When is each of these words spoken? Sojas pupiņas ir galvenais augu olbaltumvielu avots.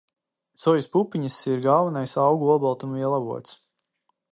Sojas 0.61 0.87
pupiņas 0.95 1.37
ir 1.53 1.63
galvenais 1.67 2.17
augu 2.25 2.53
olbaltumvielu 2.57 3.23
avots. 3.23 3.59